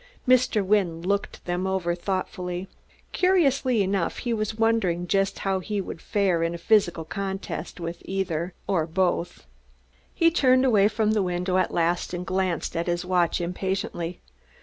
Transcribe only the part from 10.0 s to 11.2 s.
He turned away from